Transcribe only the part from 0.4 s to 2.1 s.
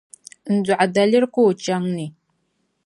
n-dɔɣi daliri ka o chaŋ ni.